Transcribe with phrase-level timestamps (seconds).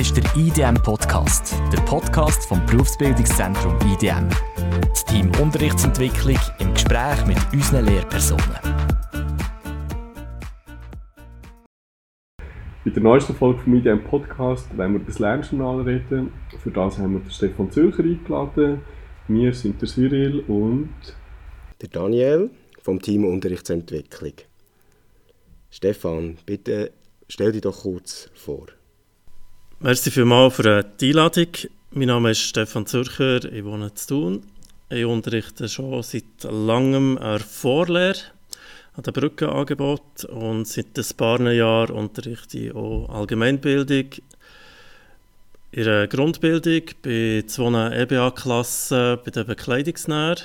[0.00, 4.30] ist der IDM Podcast, der Podcast vom Berufsbildungszentrum IDM.
[4.88, 8.40] Das Team Unterrichtsentwicklung im Gespräch mit unseren Lehrpersonen.
[12.82, 16.32] Bei der neuesten Folge vom IDM Podcast wollen wir über das Lernjournal reden.
[16.58, 18.80] Für das haben wir den Stefan Zülcher eingeladen.
[19.28, 20.94] Wir sind der Cyril und
[21.82, 22.48] der Daniel
[22.80, 24.32] vom Team Unterrichtsentwicklung.
[25.68, 26.92] Stefan, bitte
[27.28, 28.68] stell dich doch kurz vor.
[29.82, 31.46] Merci vielmals für die Einladung.
[31.92, 34.42] Mein Name ist Stefan Zürcher, ich wohne in Thun.
[34.90, 38.18] Ich unterrichte schon seit langem eine Vorlehre
[38.94, 44.10] an der Brückenangebot und seit ein paar Jahren unterrichte ich auch Allgemeinbildung
[45.72, 50.40] in der Grundbildung bei zwei EBA-Klassen bei den Bekleidungsnähern.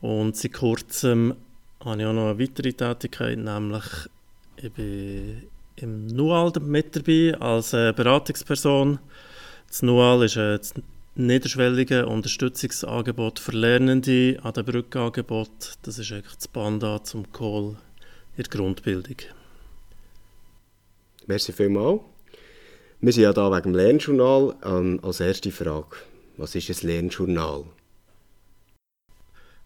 [0.00, 1.36] Und seit kurzem
[1.78, 3.84] habe ich auch noch eine weitere Tätigkeit, nämlich
[4.56, 5.42] ich bin
[5.76, 8.98] im NUAL mit dabei als äh, Beratungsperson.
[9.68, 10.60] Das NUAL ist ein
[11.14, 15.78] niederschwellige Unterstützungsangebot für Lernende an der Brückenangebot.
[15.82, 17.76] Das ist eigentlich das Banda zum Call
[18.36, 19.16] in der Grundbildung.
[21.26, 22.00] Merci vielmals.
[23.00, 24.54] Wir sind ja hier wegen dem Lernjournal.
[24.64, 25.96] Ähm, als erste Frage,
[26.36, 27.64] was ist ein Lernjournal?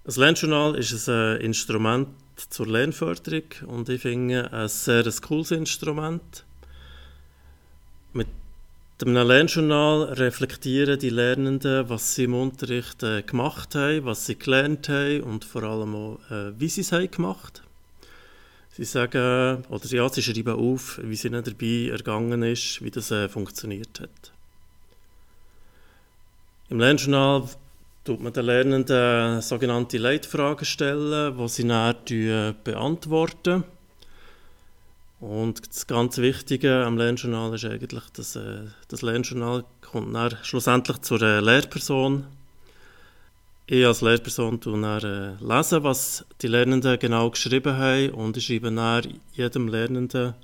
[0.04, 2.08] Ein Lernjournal ist ein äh, Instrument
[2.48, 6.44] zur Lernförderung und ich finde ein sehr cooles Instrument.
[8.12, 8.28] Mit
[9.02, 14.88] einem Lernjournal reflektieren die Lernenden, was sie im Unterricht äh, gemacht haben, was sie gelernt
[14.88, 17.62] haben und vor allem auch, äh, wie sie es haben gemacht
[18.72, 23.10] Sie sagen, oder ja, sie schreiben auf, wie es ihnen dabei ergangen ist, wie das
[23.10, 24.32] äh, funktioniert hat.
[26.70, 27.48] Im Lernjournal
[28.04, 33.64] tut man den Lernenden sogenannte Leitfragen stellen, die sie dann beantworten.
[35.20, 41.02] Und das ganz Wichtige am Lernjournal ist eigentlich, dass äh, das Lernjournal kommt dann schlussendlich
[41.02, 42.24] zur äh, Lehrperson.
[43.66, 48.72] Ich als Lehrperson dann, äh, lesen, was die Lernenden genau geschrieben haben und ich schreibe
[48.72, 50.34] dann jedem Lernenden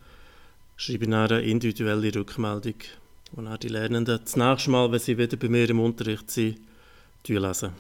[0.76, 2.74] schreibe dann eine individuelle Rückmeldung.
[3.32, 6.58] Und dann die Lernenden das nächste Mal, wenn sie wieder bei mir im Unterricht sind,
[7.34, 7.72] lesen.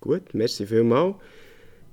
[0.00, 1.16] Gut, merci vielmals.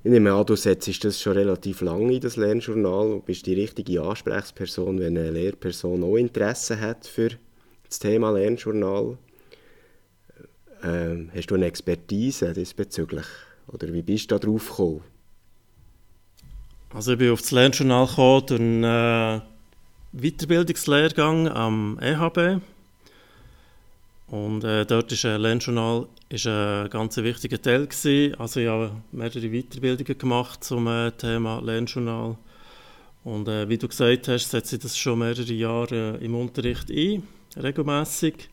[0.03, 3.53] Ich nehme an, du setzt das schon relativ lange in das Lernjournal und bist die
[3.53, 7.29] richtige Ansprechperson, wenn eine Lehrperson auch Interesse hat für
[7.87, 9.17] das Thema Lernjournal.
[10.83, 13.25] Ähm, hast du eine Expertise diesbezüglich?
[13.67, 15.01] Oder wie bist du darauf gekommen?
[16.93, 19.41] Also ich bin auf das Lernjournal gekommen durch einen äh,
[20.11, 22.61] Weiterbildungslehrgang am EHB
[24.33, 28.33] und äh, dort ist ein Lernjournal ist ein ganz wichtiger Teil gewesen.
[28.39, 32.35] Also ich habe mehrere Weiterbildungen gemacht zum äh, Thema Lernjournal.
[33.23, 36.89] Und äh, wie du gesagt hast, setze ich das schon mehrere Jahre äh, im Unterricht
[36.89, 37.27] ein,
[37.61, 38.49] regelmäßig.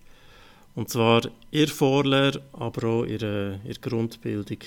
[0.74, 4.58] Und zwar in Vorlehre, aber auch in in Grundbildung.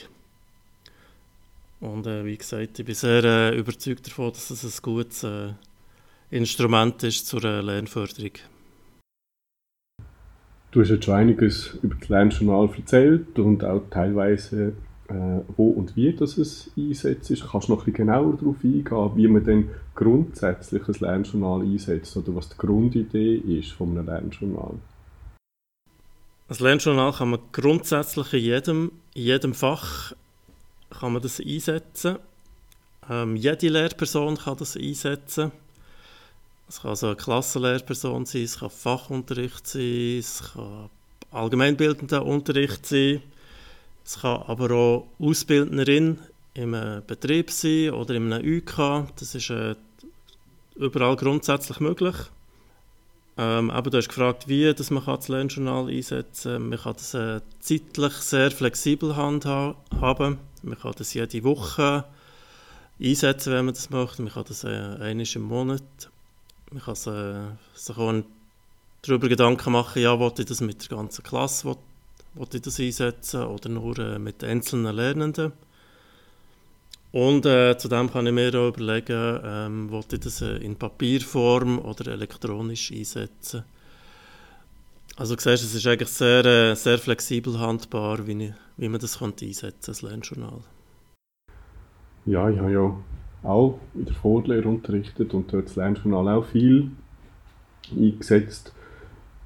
[1.80, 5.28] Und äh, wie gesagt, ich bin sehr äh, überzeugt davon, dass es ein gutes
[6.32, 8.32] Instrument ist zur Lernförderung.
[10.74, 14.74] Du hast jetzt schon einiges über das Lernjournal erzählt und auch teilweise,
[15.08, 17.32] äh, wo und wie das es einsetzt.
[17.48, 22.36] Kannst du noch ein genauer darauf eingehen, wie man denn grundsätzlich ein Lernjournal einsetzt oder
[22.36, 24.74] was die Grundidee ist von einem Lernjournal?
[26.48, 30.14] Ein Lernjournal kann man grundsätzlich in jedem, in jedem Fach
[30.90, 32.18] kann man das einsetzen.
[33.08, 35.52] Ähm, jede Lehrperson kann das einsetzen.
[36.68, 40.90] Es kann also eine Klassenlehrperson sein, es kann Fachunterricht sein, es kann
[41.32, 43.22] allgemeinbildender Unterricht sein,
[44.06, 46.20] es kann aber auch Ausbildnerin
[46.54, 49.08] im Betrieb sein oder in einem UK.
[49.18, 49.76] Das ist äh,
[50.76, 52.16] überall grundsätzlich möglich.
[53.36, 56.70] Ähm, aber du hast gefragt, wie dass man das Lernjournal einsetzen kann.
[56.70, 60.38] Man kann das äh, zeitlich sehr flexibel handhaben.
[60.62, 62.06] Man kann das jede Woche
[63.02, 64.22] einsetzen, wenn man das möchte.
[64.22, 66.12] Man kann das äh, einmal im Monat
[66.74, 68.24] man kann äh, sich auch
[69.04, 71.78] darüber Gedanken machen, ja, wollte ich das mit der ganzen Klasse will,
[72.36, 75.54] will ich das einsetzen oder nur äh, mit einzelnen Lernenden.
[77.12, 81.78] Und äh, zudem kann ich mir auch überlegen, ähm, wollte ich das äh, in Papierform
[81.78, 83.64] oder elektronisch einsetzen.
[85.16, 89.00] Also du siehst, es ist eigentlich sehr, äh, sehr flexibel handbar, wie, ich, wie man
[89.00, 90.62] das könnte einsetzen das Lernjournal.
[92.26, 92.98] Ja, ich habe ja
[93.44, 96.92] auch in der Vorlehre unterrichtet und dort das Lernjournal auch viel
[97.92, 98.74] eingesetzt.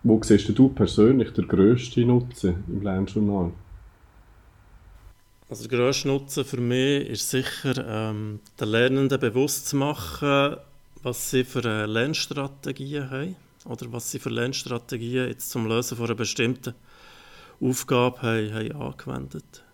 [0.03, 3.51] Wo siehst du persönlich den grössten Nutzen im Lernjournal?
[5.49, 10.57] Also der grösste Nutzen für mich ist sicher, ähm, den Lernenden bewusst zu machen,
[11.03, 13.35] was sie für Lernstrategien haben.
[13.65, 16.73] oder was sie für Lernstrategien jetzt zum Lösen von einer bestimmten
[17.59, 19.66] Aufgabe haben, haben angewendet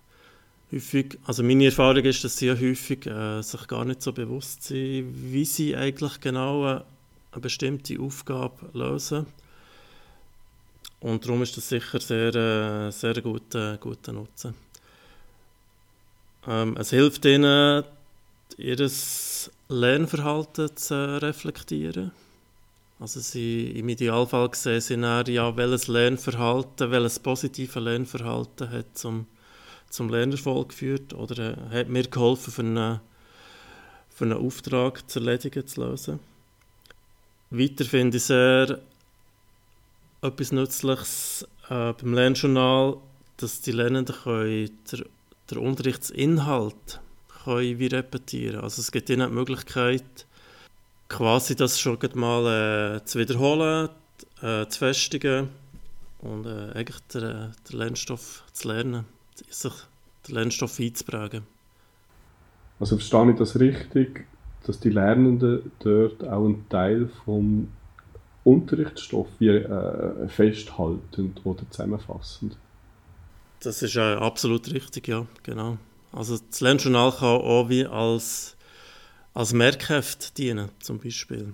[0.74, 5.14] häufig, also meine Erfahrung ist, dass ja häufig äh, sich gar nicht so bewusst sind,
[5.31, 6.86] wie sie eigentlich genau eine,
[7.31, 9.25] eine bestimmte Aufgabe lösen.
[11.00, 14.54] Und darum ist das sicher sehr, äh, sehr guter, guter Nutzen.
[16.48, 17.84] Ähm, es hilft ihnen,
[18.58, 18.92] ihr
[19.69, 22.12] Lernverhalten zu reflektieren.
[23.00, 29.26] Also sie, im Idealfall sehen sie dann, ja, welches Lernverhalten, welches positive Lernverhalten hat zum
[29.94, 33.00] zum Lernerfolg geführt oder äh, hat mir geholfen, für einen,
[34.10, 36.19] für einen Auftrag zu erledigen, zu lösen.
[37.51, 38.80] Weiter finde ich sehr
[40.24, 42.98] etwas Nützliches äh, beim Lernjournal,
[43.38, 44.72] dass die Lernenden können
[45.51, 47.00] den, Unterrichtsinhalt
[47.44, 50.25] können wie repetieren Also es gibt ihnen die Möglichkeit,
[51.07, 53.90] quasi das schon mal äh, zu wiederholen,
[54.42, 55.50] äh, zu festigen
[56.19, 59.06] und äh, eigentlich den, den Lernstoff zu lernen
[59.50, 59.74] sich
[60.28, 61.44] den Lernstoff einzuprägen.
[62.80, 64.25] Also verstehe ich das richtig,
[64.66, 67.69] dass die Lernenden dort auch einen Teil vom
[68.44, 72.56] Unterrichtsstoff wie, äh, festhalten oder zusammenfassen?
[73.62, 75.78] Das ist äh, absolut richtig, ja, genau.
[76.12, 78.57] Also das Lernjournal kann auch wie als,
[79.34, 81.54] als Merkheft dienen, zum Beispiel.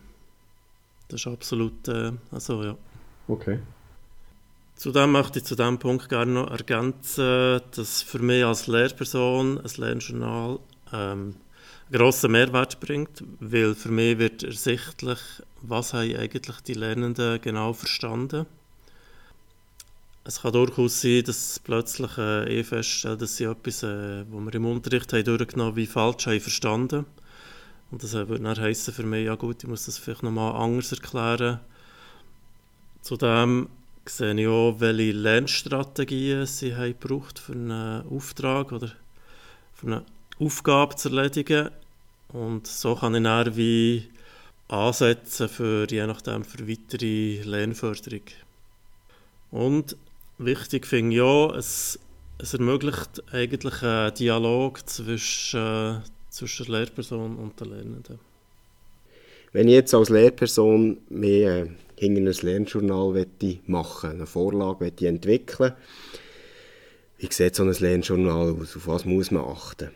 [1.08, 2.76] Das ist absolut, äh, also ja.
[3.28, 3.60] Okay.
[4.80, 9.72] Zudem möchte ich zu diesem Punkt gerne noch ergänzen, dass für mich als Lehrperson ein
[9.76, 10.60] Lernjournal
[10.94, 11.36] ähm,
[11.90, 15.20] einen grossen Mehrwert bringt, weil für mich wird ersichtlich,
[15.62, 18.46] was haben eigentlich die Lernenden genau verstanden.
[20.24, 24.56] Es kann durchaus sein, dass plötzlich äh, eh feststellen, dass sie etwas, äh, was wir
[24.56, 27.06] im Unterricht haben durchgenommen wie falsch haben verstanden.
[27.92, 30.56] Und das äh, würde dann heissen für mich, ja gut, ich muss das vielleicht nochmal
[30.56, 31.60] anders erklären.
[33.02, 33.68] Zudem
[34.06, 38.92] sehe ich auch, welche Lernstrategien sie haben gebraucht für einen Auftrag oder
[39.74, 40.06] für eine
[40.40, 41.70] Aufgabe zu erledigen.
[42.30, 44.10] Und so kann ich dann wie
[44.68, 48.22] ansetzen für, je nachdem, für weitere Lernförderung.
[49.52, 49.98] Und
[50.38, 52.00] wichtig finde ich auch, es,
[52.38, 58.20] es ermöglicht eigentlich einen Dialog zwischen, zwischen der Lehrperson und den Lernenden.
[59.52, 61.70] Wenn ich jetzt als Lehrperson mehr äh,
[62.00, 63.26] hinter ein Lernjournal
[63.66, 65.74] machen eine Vorlage entwickeln
[67.20, 68.78] wie sieht so ein Lernjournal aus?
[68.78, 69.92] Auf was muss man achten?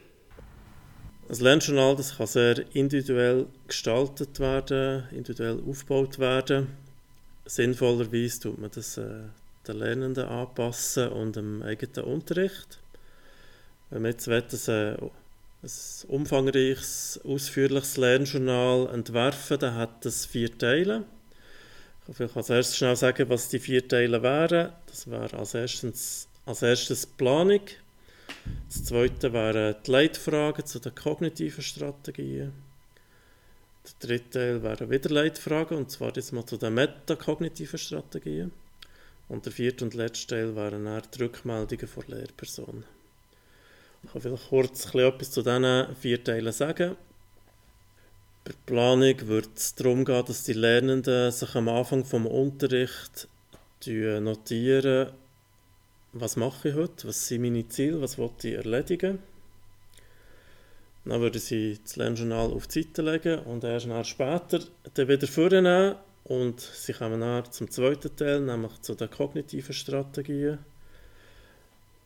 [1.29, 6.67] Ein Lernjournal das kann sehr individuell gestaltet werden, individuell aufgebaut werden.
[7.45, 9.21] Sinnvollerweise tut man das äh,
[9.65, 12.79] den Lernenden anpassen und dem eigenen Unterricht.
[13.89, 14.97] Wenn man jetzt will, dass, äh,
[15.63, 15.69] ein
[16.09, 21.05] umfangreiches, ausführliches Lernjournal entwerfen, dann hat es vier Teile.
[22.05, 24.73] Ich kann als erstes schnell sagen, was die vier Teile wären.
[24.87, 27.61] Das wäre als erstes, als erstes Planung.
[28.67, 32.51] Das zweite wären die Leitfragen zu den kognitiven Strategien.
[33.85, 38.51] Der dritte Teil wären wieder Leitfragen, und zwar jetzt mal zu den metakognitiven Strategien.
[39.29, 42.83] Und der vierte und letzte Teil wären dann die Rückmeldungen von Lehrpersonen.
[44.03, 46.97] Ich kann vielleicht kurz etwas zu diesen vier Teilen sagen.
[48.45, 53.29] Bei der Planung wird es darum gehen, dass die Lernenden sich am Anfang des Unterrichts
[53.85, 55.11] notieren,
[56.11, 59.19] was mache ich heute, was sind meine Ziele, was will ich erledigen.
[61.05, 64.59] Dann würden sie das Lernjournal auf die Seite legen und erst dann später
[64.93, 65.95] dann wieder vornehmen
[66.25, 70.59] und sie kommen dann zum zweiten Teil, nämlich zu den kognitiven Strategien.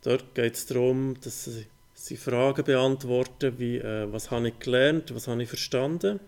[0.04, 1.66] Dort geht es darum, dass sie
[1.98, 6.20] sie Fragen beantworten, wie äh, was habe ich gelernt, was habe ich verstanden.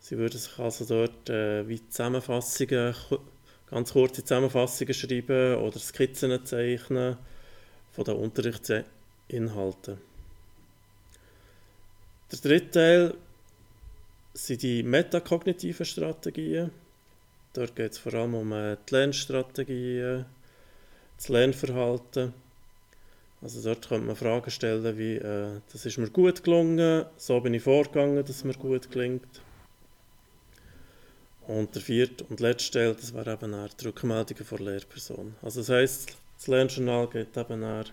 [0.00, 2.94] Sie würden sich also dort äh, wie Zusammenfassungen,
[3.70, 7.18] ganz kurze Zusammenfassungen schreiben oder Skizzen zeichnen
[7.92, 9.98] von den Unterrichtsinhalten.
[12.32, 13.14] Der dritte Teil
[14.32, 16.70] sind die metakognitiven Strategien.
[17.52, 20.24] Dort geht es vor allem um äh, die Lernstrategien,
[21.18, 22.32] das Lernverhalten
[23.42, 27.54] also dort könnte man Fragen stellen wie, äh, das ist mir gut gelungen, so bin
[27.54, 29.42] ich vorgegangen, dass es mir gut gelingt.
[31.46, 35.34] Und der vierte und letzte Teil, das wäre eben die Rückmeldungen von der Lehrperson.
[35.42, 37.84] Also das heisst, das Lernjournal geht eben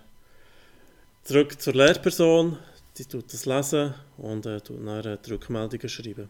[1.23, 2.57] zurück zur Lehrperson,
[2.97, 6.29] die tut das lesen und äh, tut dann äh, die Rückmeldungen schreiben.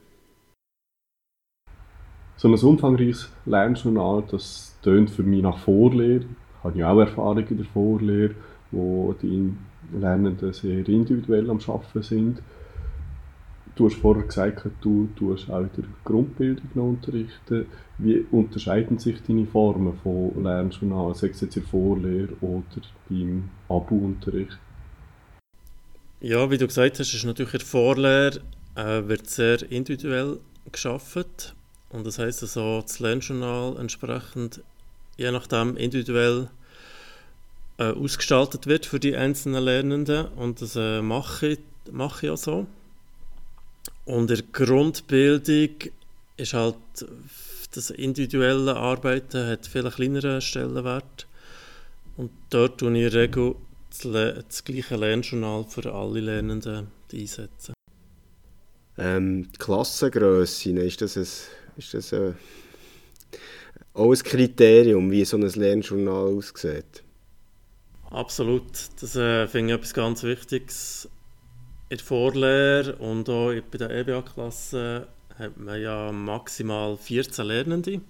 [2.36, 6.25] So ein umfangreiches Lernjournal, das tönt für mich nach Vorlehre.
[6.25, 7.65] Ich habe ja auch Erfahrung in der
[13.75, 17.65] Du hast vorher gesagt, du tust auch in der Grundbildung noch unterrichten.
[17.98, 22.63] Wie unterscheiden sich deine Formen von Lernjournal, sei es jetzt in der Vorlehre oder
[23.10, 24.60] beim Abu-Unterricht?
[26.20, 28.42] Ja, wie du gesagt hast, ist natürlich in der Vorlehre
[28.75, 30.39] äh, wird sehr individuell
[30.72, 31.25] geschaffen
[31.89, 34.62] und das heißt also das Lernjournal entsprechend
[35.18, 36.50] je nachdem individuell
[37.77, 41.60] äh, ausgestaltet wird für die einzelnen Lernenden und das äh, mache, ich,
[41.92, 42.68] mache ich auch so.
[44.06, 45.92] Und in der Grundbildung
[46.38, 46.75] ist halt
[47.74, 51.27] das individuelle Arbeiten hat viel kleineren Stellenwert
[52.18, 53.56] und dort tue ich in der Regel
[53.89, 57.74] das, gleiche Lernjournal für alle Lernenden einsetzen.
[58.98, 61.27] Ähm, die Klassengrösse, ist das, ein,
[61.77, 62.36] ist das ein,
[63.94, 67.02] auch ein Kriterium, wie so ein Lernjournal aussieht?
[68.13, 68.63] Absolut.
[69.01, 71.10] Das äh, finde ich etwas ganz Wichtiges.
[71.89, 75.08] In der Vorlehre und auch bei der EBA-Klasse
[75.39, 77.91] hat man ja maximal 14 Lernende.
[77.93, 78.01] Ich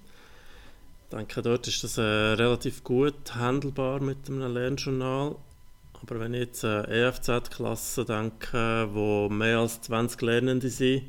[1.10, 5.38] denke, dort ist das äh, relativ gut handelbar mit einem Lernjournal.
[6.02, 11.04] Aber wenn ich jetzt eine EFZ-Klasse denke, wo mehr als 20 Lernende sind,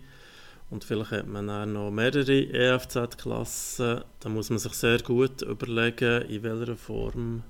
[0.70, 6.22] und vielleicht hat man dann noch mehrere EFZ-Klassen, dann muss man sich sehr gut überlegen,
[6.28, 7.42] in welcher Form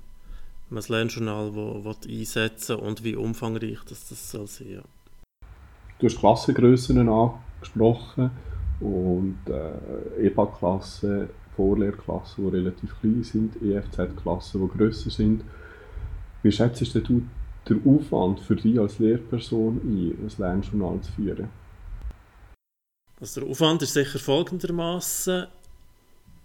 [0.69, 4.69] man das Lernjournal wo, wo einsetzen und wie umfangreich das, das soll sein.
[4.69, 4.81] Ja.
[5.99, 8.31] Du hast Klassengrössen angesprochen
[8.79, 15.43] und äh, EBA-Klassen, Vorlehrklassen, die relativ klein sind, EFZ-Klassen, die grösser sind.
[16.43, 17.23] Wie schätzt du
[17.69, 21.49] den Aufwand für dich als Lehrperson ein, ein Lernjournal zu führen?
[23.19, 25.47] Also der Aufwand ist sicher folgendermaßen: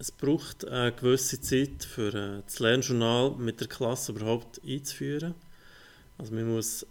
[0.01, 5.35] Es braucht eine gewisse Zeit für äh, das Lernjournal mit der Klasse überhaupt einzuführen.
[6.17, 6.87] Also man muss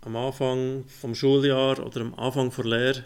[0.00, 3.04] am Anfang vom Schuljahr oder am Anfang der Lehre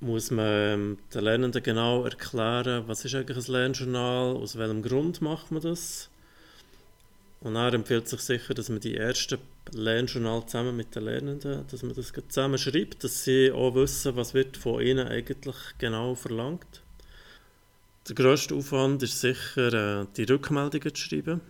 [0.00, 5.22] muss man ähm, den Lernenden genau erklären, was ist eigentlich ein Lernjournal, aus welchem Grund
[5.22, 6.10] macht man das
[7.42, 9.38] und dann empfiehlt sich sicher, dass man die ersten
[9.70, 14.34] Lernjournal zusammen mit den Lernenden, dass man das zusammen schreibt, dass sie auch wissen, was
[14.34, 16.82] wird von ihnen eigentlich genau verlangt.
[18.10, 21.40] Der grösste Aufwand ist sicher, äh, die Rückmeldungen zu schreiben.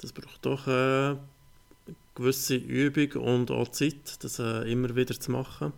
[0.00, 1.20] Das braucht doch eine
[1.86, 5.72] äh, gewisse Übung und auch Zeit, das äh, immer wieder zu machen.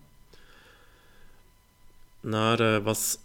[2.23, 3.19] Dann, was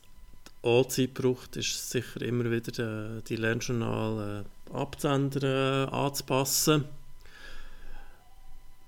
[0.62, 6.84] auch Zeit braucht, ist sicher immer wieder die Lernjournal abzuändern, anzupassen.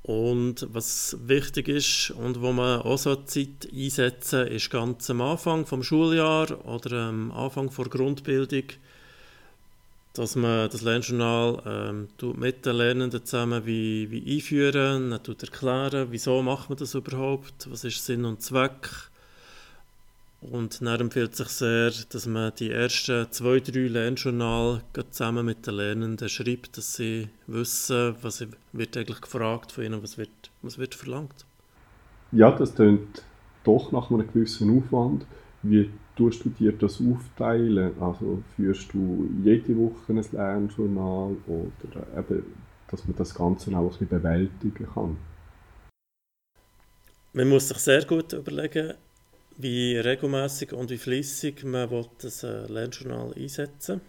[0.10, 5.68] Und was wichtig ist und wo man auch so Zeit einsetzen ist ganz am Anfang
[5.68, 8.63] vom Schuljahr oder am Anfang der Grundbildung,
[10.13, 11.62] dass man das Lernjournal
[12.24, 17.70] ähm, mit den Lernenden zusammen wie, wie einführen, dann erklären, wieso macht man das überhaupt,
[17.70, 19.09] was ist Sinn und Zweck
[20.41, 25.75] und dann empfiehlt sich sehr, dass man die ersten zwei, drei Lernjournale zusammen mit den
[25.75, 30.29] Lernenden schreibt, dass sie wissen, was wird eigentlich gefragt von ihnen, was wird,
[30.62, 31.46] was wird verlangt.
[32.31, 33.24] Ja, das klingt
[33.63, 35.25] doch nach einem gewissen Aufwand.
[35.62, 37.91] Wie tust du dir das aufteilen?
[38.00, 42.46] Also führst du jede Woche ein Lernjournal oder eben,
[42.89, 45.17] dass man das Ganze auch ein bisschen bewältigen kann?
[47.34, 48.93] Man muss sich sehr gut überlegen,
[49.60, 54.00] wie regelmäßig und wie flüssig man will das äh, Lernjournal einsetzen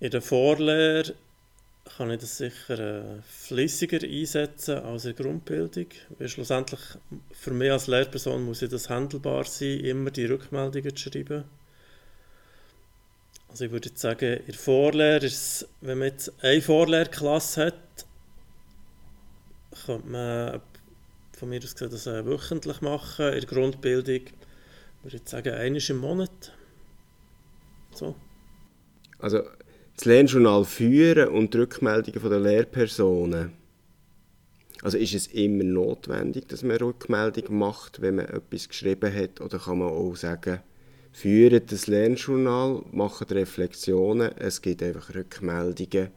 [0.00, 1.14] In der Vorlehre
[1.96, 5.86] kann ich das sicher äh, flüssiger einsetzen als in der Grundbildung.
[6.18, 6.80] Weil schlussendlich
[7.30, 11.44] für mich als Lehrperson muss ich das handelbar sein, immer die Rückmeldungen zu schreiben.
[13.48, 17.66] Also ich würde jetzt sagen, in der Vorlehre ist es, wenn man jetzt eine Vorlehrklasse
[17.66, 18.06] hat,
[19.86, 20.60] könnte man
[21.38, 23.26] von mir aus gesehen das äh, wöchentlich machen.
[23.26, 24.22] In der Grundbildung
[25.02, 26.52] würde ich sagen, einmal im Monat.
[27.94, 28.16] So.
[29.18, 29.42] Also
[29.96, 33.52] das Lernjournal führen und die Rückmeldungen von der Lehrpersonen.
[34.82, 39.40] Also ist es immer notwendig, dass man Rückmeldung macht, wenn man etwas geschrieben hat?
[39.40, 40.60] Oder kann man auch sagen,
[41.12, 46.10] führen das Lernjournal, machen Reflexionen, es gibt einfach Rückmeldungen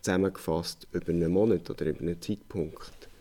[0.00, 3.11] zusammengefasst über einen Monat oder über einen Zeitpunkt?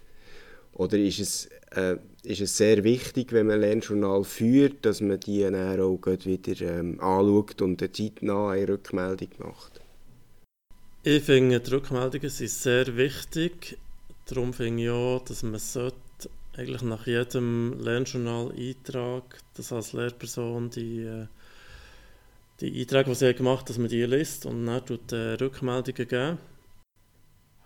[0.74, 5.20] Oder ist es, äh, ist es sehr wichtig, wenn man ein Lernjournal führt, dass man
[5.20, 9.82] die dann auch wieder ähm, anschaut und eine zeitnah eine Rückmeldung macht?
[11.04, 13.78] Ich finde, die Rückmeldungen sind sehr wichtig.
[14.28, 15.60] Darum finde ich auch, dass man
[16.56, 21.28] eigentlich nach jedem Lernjournal-Eintrag, dass als Lehrperson die, äh,
[22.60, 26.08] die Einträge, die sie gemacht haben, dass man die liest und dann tut, äh, Rückmeldungen
[26.08, 26.38] geben.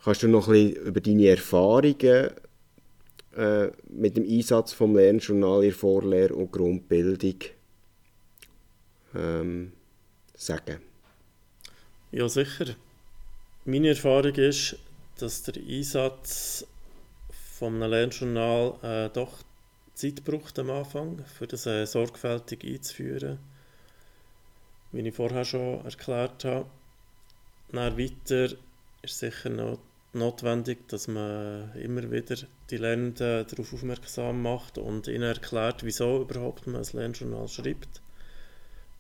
[0.04, 2.30] Kannst du noch ein bisschen über deine Erfahrungen
[3.36, 7.40] äh, mit dem Einsatz vom Lernjournal in Vorlehre und Grundbildung
[9.14, 9.72] ähm,
[10.36, 10.80] sagen?
[12.12, 12.76] Ja, sicher.
[13.66, 14.78] Meine Erfahrung ist,
[15.18, 16.66] dass der Einsatz
[17.58, 19.40] von einem Lernjournal äh, doch
[19.94, 23.40] Zeit braucht am Anfang, für das äh, sorgfältig einzuführen,
[24.92, 26.70] wie ich vorher schon erklärt habe.
[27.72, 28.56] Dann weiter
[29.02, 29.80] ist sicher noch
[30.16, 32.36] notwendig, dass man immer wieder
[32.70, 38.02] die Lernenden darauf aufmerksam macht und ihnen erklärt, wieso überhaupt man ein Lernjournal schreibt.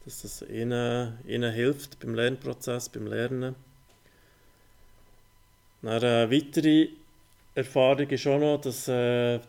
[0.03, 3.55] Dass das ihnen, ihnen hilft beim Lernprozess, beim Lernen.
[5.81, 6.89] Eine weitere
[7.55, 9.39] Erfahrung ist auch noch, dass äh,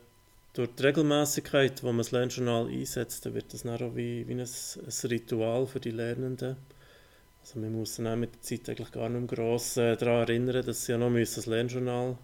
[0.55, 4.41] durch die Regelmäßigkeit, wo man das Lernjournal einsetzt, wird das dann auch wie, wie ein,
[4.41, 6.57] ein Ritual für die Lernenden.
[7.47, 10.85] Also man muss auch mit der Zeit eigentlich gar nicht mehr äh, daran erinnern, dass
[10.85, 12.19] sie ja noch müssen das Lernjournal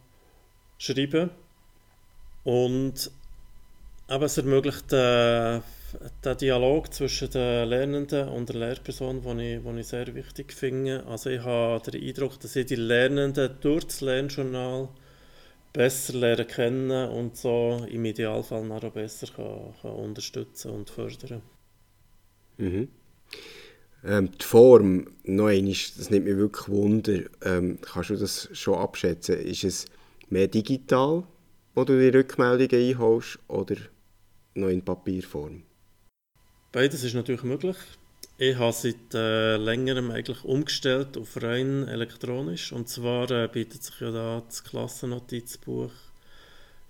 [0.78, 1.30] schreiben
[2.42, 3.08] Und
[4.08, 5.60] aber es ermöglicht äh,
[6.24, 11.06] den Dialog zwischen den Lernenden und der Lehrperson, den ich, ich sehr wichtig finde.
[11.06, 14.88] Also ich habe den Eindruck, dass ich die Lernenden durch das Lernjournal
[15.72, 21.42] besser lernen kennen und so im Idealfall auch besser kann, kann unterstützen und fördern.
[22.58, 22.88] Mhm.
[24.04, 27.20] Ähm, die Form, noch einmal, das nimmt mich wirklich Wunder.
[27.42, 29.38] Ähm, kannst du das schon abschätzen?
[29.38, 29.86] Ist es
[30.28, 31.22] mehr digital,
[31.74, 33.76] wo du die Rückmeldungen einholst, oder
[34.54, 35.62] noch in Papierform?
[36.72, 37.76] Beides ist natürlich möglich.
[38.38, 42.72] Ich habe seit äh, längerem eigentlich umgestellt auf rein elektronisch.
[42.72, 45.92] Und zwar äh, bietet sich ja da das Klassennotizbuch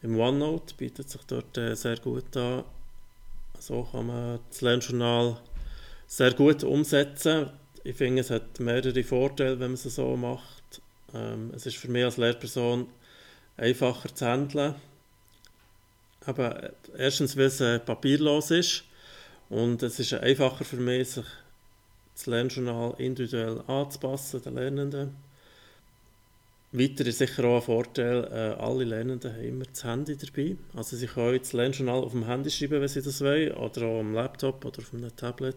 [0.03, 2.65] im OneNote, bietet sich dort äh, sehr gut an.
[3.59, 5.37] So kann man das Lernjournal
[6.13, 7.49] sehr gut umsetzen.
[7.85, 10.83] Ich finde, es hat mehrere Vorteile, wenn man es so macht.
[11.15, 12.87] Ähm, es ist für mich als Lehrperson
[13.57, 14.75] einfacher zu handeln.
[16.27, 18.85] Aber äh, erstens, weil es äh, papierlos ist
[19.49, 21.25] und es ist einfacher für mich, sich
[22.15, 25.17] das Lernjournal individuell anzupassen, den Lernenden.
[26.73, 30.57] Weiter ist sicher auch ein Vorteil, äh, alle Lernenden haben immer das Handy dabei.
[30.77, 34.01] Also sie können das Lernjournal auf dem Handy schreiben, wenn sie das wollen, oder auch
[34.01, 35.57] am Laptop oder auf einem Tablet.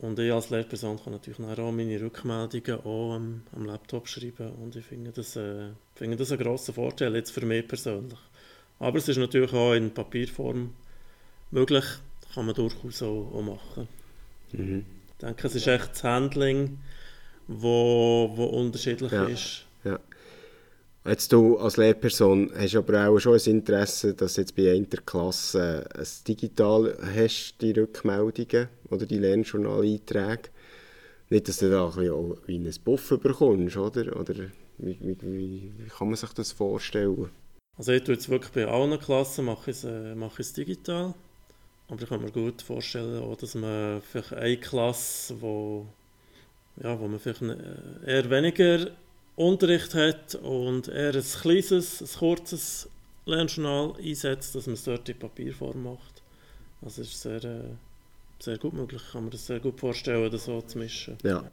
[0.00, 4.74] Und ich als Lehrperson kann natürlich auch meine Rückmeldungen auch am, am Laptop schreiben und
[4.74, 8.18] ich finde das, äh, finde das einen grossen Vorteil, jetzt für mich persönlich.
[8.78, 10.72] Aber es ist natürlich auch in Papierform
[11.50, 11.84] möglich,
[12.32, 13.88] kann man durchaus auch, auch machen.
[14.52, 14.86] Mhm.
[15.08, 16.78] Ich denke, es ist echt das Handling,
[17.46, 19.24] wo, wo unterschiedlich ja.
[19.24, 19.66] ist.
[21.06, 25.88] Jetzt du als Lehrperson hast aber auch schon ein Interesse, dass jetzt bei einer Klasse
[25.94, 30.50] ein digital hast, die Rückmeldungen oder die Lernjournal-Einträge.
[31.30, 34.20] Nicht, dass du da ein bisschen wie ein Buff bekommst, oder?
[34.20, 34.34] Oder
[34.76, 37.30] wie, wie, wie, kann man sich das vorstellen?
[37.78, 40.52] Also ich tue jetzt wirklich bei allen Klassen mache ich es, äh, mache ich es
[40.52, 41.14] digital.
[41.88, 45.86] Aber ich kann mir gut vorstellen, auch, dass man vielleicht eine Klasse, wo,
[46.76, 47.42] ja, wo man vielleicht
[48.06, 48.90] eher weniger
[49.36, 52.88] Unterricht hat und eher ein kleines, ein kurzes
[53.26, 56.22] Lernjournal einsetzt, dass man es dort in Papierform macht.
[56.82, 57.60] Also ist sehr, äh,
[58.38, 59.02] sehr gut möglich.
[59.06, 61.16] Ich kann mir das sehr gut vorstellen, das so zu mischen.
[61.22, 61.50] Ja,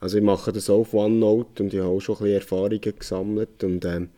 [0.00, 3.64] also ich mache das auf OneNote und ich habe auch schon ein bisschen Erfahrungen gesammelt
[3.64, 4.10] und ähm,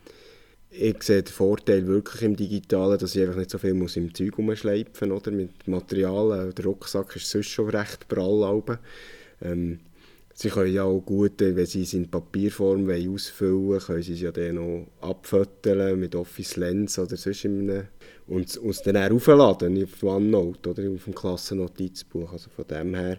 [0.69, 4.13] ich sehe den Vorteil wirklich im Digitalen, dass ich einfach nicht so viel muss im
[4.13, 6.53] Zeug umschleifen muss, mit Material.
[6.53, 8.79] Der Rucksack ist sonst schon recht prall.
[9.41, 9.79] Ähm,
[10.39, 14.21] Sie können ja auch gut, wenn Sie es in Papierform ausfüllen wollen, können Sie es
[14.21, 17.87] ja dann noch abfotografieren mit Office Lens oder sonst in
[18.27, 22.31] und es dann auch aufladen auf OneNote oder auf dem Klassennotizbuch.
[22.31, 23.17] Also von dem her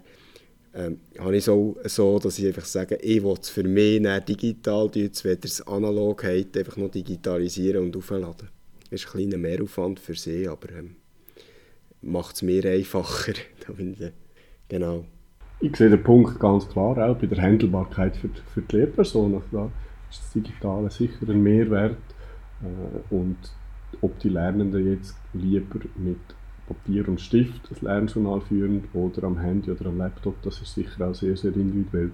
[0.72, 4.00] ähm, habe ich es auch so, dass ich einfach sage, ich will es für mich
[4.28, 8.48] digital, jetzt wenn ihr es analog habt, einfach noch digitalisieren und aufladen.
[8.90, 10.94] Das ist ein kleiner Mehraufwand für Sie, aber ähm,
[12.00, 13.32] macht es mir einfacher.
[14.68, 15.04] genau.
[15.60, 19.34] Ich sehe den Punkt ganz klar auch bei der Handelbarkeit für, für die Lehrperson.
[19.34, 19.70] Also da
[20.08, 21.96] ist das Digitale sicher ein Mehrwert.
[22.62, 23.36] Äh, und
[24.00, 26.20] ob die Lernenden jetzt lieber mit
[26.68, 31.08] Papier und Stift das Lernjournal führen oder am Handy oder am Laptop, das ist sicher
[31.08, 32.12] auch sehr, sehr individuell.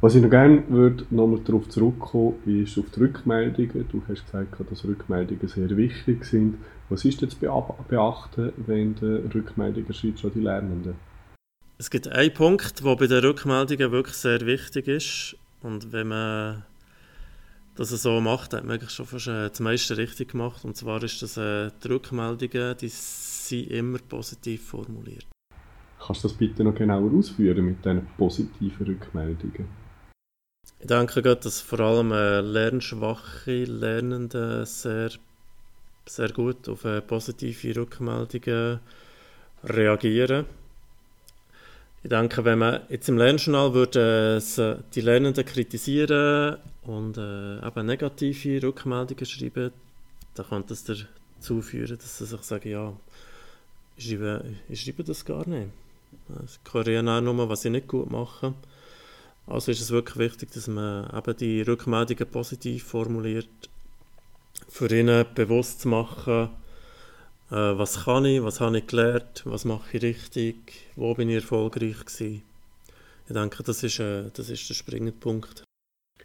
[0.00, 3.86] Was ich noch gerne würde, nochmal darauf zurückkommen, ist auf die Rückmeldungen.
[3.90, 6.54] Du hast gesagt, dass Rückmeldungen sehr wichtig sind.
[6.88, 11.09] Was ist jetzt beachten, wenn du Rückmeldungen schreibst an die Lernenden?
[11.80, 15.34] Es gibt einen Punkt, der bei den Rückmeldungen wirklich sehr wichtig ist.
[15.62, 16.62] Und wenn man
[17.74, 20.62] das so macht, hat man eigentlich schon fast äh, das meiste richtig gemacht.
[20.66, 25.26] Und zwar ist das, äh, die Rückmeldungen, die sind immer positiv formuliert.
[25.98, 29.66] Kannst du das bitte noch genauer ausführen mit diesen positiven Rückmeldungen?
[30.80, 35.12] Ich denke, dass vor allem äh, lernschwache Lernende sehr
[36.04, 38.80] sehr gut auf äh, positive Rückmeldungen
[39.64, 40.44] reagieren.
[42.02, 47.86] Ich denke, wenn man jetzt im Lernjournal würde äh, die Lernenden kritisieren und äh, eben
[47.86, 49.70] negative Rückmeldungen schreiben,
[50.34, 52.96] dann könnte es dazu führen, dass sie sich sagen, ja,
[53.96, 55.68] ich schreibe, ich schreibe das gar nicht.
[56.46, 58.54] Ich korrigiere auch nur, was ich nicht gut mache.
[59.46, 63.48] Also ist es wirklich wichtig, dass man eben die Rückmeldungen positiv formuliert,
[64.68, 66.48] für ihnen bewusst zu machen,
[67.50, 70.56] äh, was kann ich, was habe ich gelernt, was mache ich richtig,
[70.96, 72.42] wo bin ich erfolgreich gewesen.
[73.26, 75.64] Ich denke, das ist, äh, das ist der springende Punkt.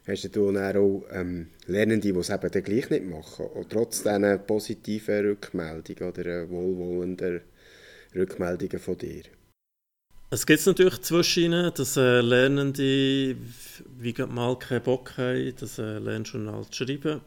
[0.08, 4.04] Hast du dann auch ähm, Lernende, die es eben dann gleich nicht machen, und trotz
[4.04, 7.42] dieser positiven Rückmeldungen oder äh, wohlwollenden
[8.14, 9.24] Rückmeldungen von dir?
[10.30, 13.36] Es gibt natürlich zwischen ihnen, dass äh, Lernende
[13.98, 17.22] wie mal keinen Bock haben, das äh, Lernjournal zu schreiben.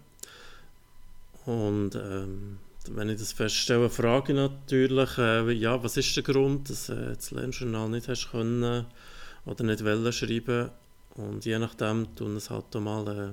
[1.46, 2.58] Und ähm,
[2.94, 7.14] wenn ich das feststelle, frage ich natürlich, äh, ja, was ist der Grund, dass äh,
[7.14, 8.86] das Lernjournal nicht hast können
[9.44, 10.70] oder nicht wollen schreiben.
[11.14, 13.30] Und je nachdem tun es halt mal äh,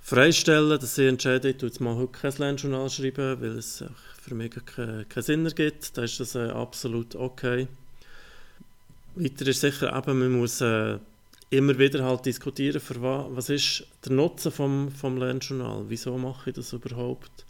[0.00, 3.84] freistellen, dass sie entscheiden, ich tue jetzt mal heute kein Lernjournal schreiben, weil es
[4.20, 5.96] für mich keinen kein Sinn ergibt.
[5.96, 7.68] Dann ist das äh, absolut okay.
[9.14, 10.98] Weiter ist sicher eben, man muss äh,
[11.50, 16.50] immer wieder halt diskutieren, für was, was ist der Nutzen vom, vom Lernjournal, wieso mache
[16.50, 17.44] ich das überhaupt?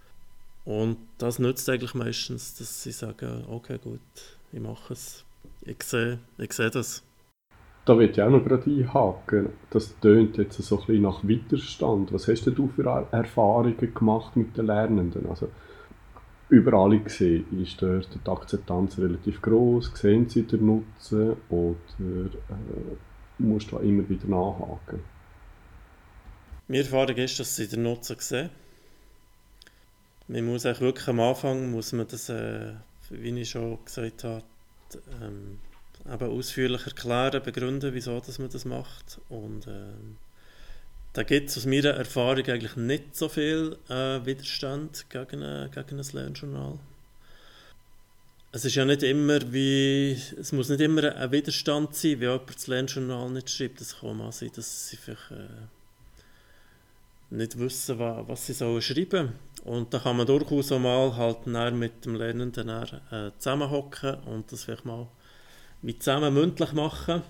[0.64, 4.00] Und das nützt eigentlich meistens, dass sie sagen, okay gut,
[4.52, 5.24] ich mache es,
[5.62, 7.02] ich sehe, ich sehe das.
[7.86, 9.48] Da wird ich auch noch gerade einhaken.
[9.70, 12.12] Das tönt jetzt so ein bisschen nach Widerstand.
[12.12, 15.26] Was hast du für Erfahrungen gemacht mit den Lernenden?
[15.28, 15.48] Also,
[16.50, 19.92] überall gesehen ist dort die Akzeptanz relativ groß.
[19.94, 25.00] Sehen sie den Nutzen oder äh, musst du immer wieder nachhaken?
[26.68, 28.50] Meine Erfahrung ist, dass sie den Nutzen sehen.
[30.30, 32.74] Man muss eigentlich wirklich am Anfang, muss man das, äh,
[33.08, 34.44] wie ich schon gesagt habe,
[35.20, 35.58] ähm,
[36.08, 39.20] eben ausführlich erklären, begründen, wieso dass man das macht.
[39.28, 40.18] Und ähm,
[41.14, 45.98] da gibt es aus meiner Erfahrung eigentlich nicht so viel äh, Widerstand gegen, äh, gegen
[45.98, 46.78] ein Lernjournal.
[48.52, 52.54] Es ist ja nicht immer wie, es muss nicht immer ein Widerstand sein, wie jemand
[52.54, 53.80] das Lernjournal nicht schreibt.
[53.80, 55.66] Es kann mal sein, dass sie vielleicht äh,
[57.30, 59.32] nicht wissen, was, was sie sollen schreiben
[59.64, 64.64] Und da kann man durchaus auch mal halt mit dem Lernenden äh, zusammenhocken und das
[64.64, 65.06] vielleicht mal
[65.82, 67.22] mit zusammen mündlich machen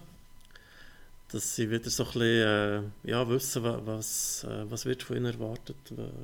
[1.33, 5.27] dass sie wieder so ein bisschen äh, ja, wissen, was, äh, was wird von ihnen
[5.27, 5.77] erwartet,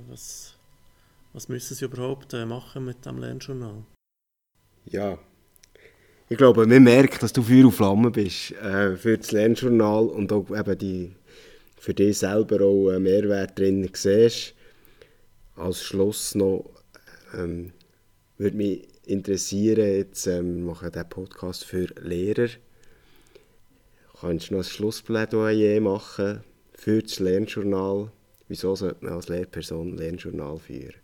[0.08, 0.54] was,
[1.32, 3.84] was müssen sie überhaupt äh, machen mit dem Lernjournal.
[4.86, 5.18] Ja,
[6.28, 10.32] ich glaube, man merkt, dass du Feuer und Flamme bist äh, für das Lernjournal und
[10.32, 11.12] auch eben die,
[11.76, 14.54] für dich selber auch einen Mehrwert drin siehst.
[15.56, 16.70] Als Schluss noch
[17.34, 17.72] ähm,
[18.38, 22.48] würde mich interessieren, jetzt ähm, mache ich diesen Podcast für Lehrer
[24.20, 26.40] Kannst du noch ein Schlussplädoyer machen
[26.74, 28.10] für das Lernjournal?
[28.48, 30.94] Wieso sollte man als Lehrperson ein Lernjournal führen?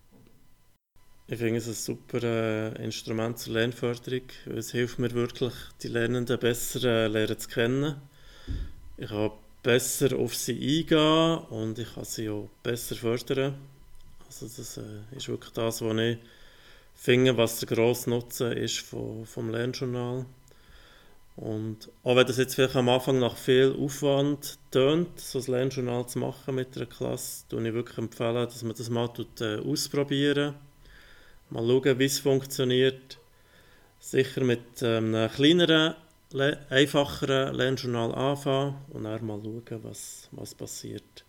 [1.27, 4.23] Ich finde es ein super äh, Instrument zur Lernförderung.
[4.57, 7.97] Es hilft mir wirklich, die Lernenden besser äh, lernen zu kennen.
[8.97, 9.31] Ich kann
[9.63, 13.55] besser auf sie eingehen und ich kann sie auch besser fördern.
[14.41, 16.19] Also das äh, ist wirklich das, was ich
[16.95, 20.25] finde, was der grosse Nutzen ist vom, vom Lernjournal.
[21.37, 26.07] Und auch wenn das jetzt vielleicht am Anfang nach viel Aufwand tönt, so ein Lernjournal
[26.07, 29.59] zu machen mit einer Klasse, würde ich wirklich empfehlen, dass man das mal tut, äh,
[29.59, 30.55] ausprobieren
[31.51, 33.19] Mal schauen, wie es funktioniert.
[34.01, 35.95] Sicher mit ähm, einem kleineren,
[36.71, 41.25] einfacheren Lernjournal anfangen und dann mal schauen, was, was passiert.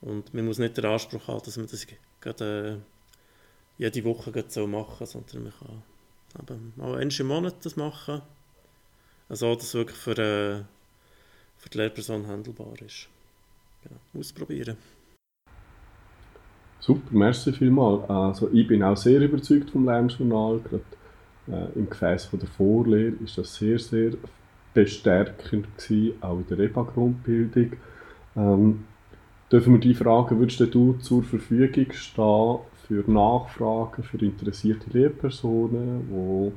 [0.00, 1.86] Und man muss nicht den Anspruch haben, dass man das
[2.22, 2.80] gerade,
[3.78, 5.82] äh, jede Woche so machen sondern man kann
[6.40, 8.22] eben mal einmal im Monat das machen
[9.32, 10.62] also, dass es wirklich für, äh,
[11.56, 13.08] für die Lehrperson handelbar ist.
[13.82, 14.76] Ja, ausprobieren.
[16.80, 18.10] Super, merci vielmals.
[18.10, 20.60] Also, ich bin auch sehr überzeugt vom Lernjournal.
[20.60, 20.84] Gerade
[21.48, 24.12] äh, im Gefäß von der Vorlehre ist das sehr, sehr
[24.74, 27.72] bestärkend gewesen, auch in der EPA-Grundbildung.
[28.36, 28.84] Ähm,
[29.52, 36.52] dürfen wir die Fragen, würdest du zur Verfügung stehen für Nachfragen für interessierte Lehrpersonen, die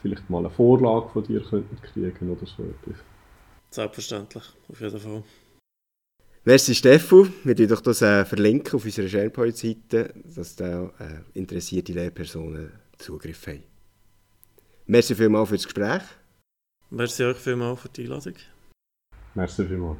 [0.00, 3.04] vielleicht mal eine Vorlage von dir könnten kriegen oder so etwas.
[3.70, 5.22] Selbstverständlich, auf jeden Fall.
[6.44, 11.92] Merci Steffu, wir verlinken doch das äh, verlinken auf unserer SharePoint-Seite, dass da äh, interessierte
[11.92, 13.62] Lehrpersonen Zugriff haben.
[14.86, 16.02] Merci vielmals für das Gespräch.
[16.88, 18.34] Merci euch vielmals für die Einladung.
[19.34, 19.98] Merci vielmals.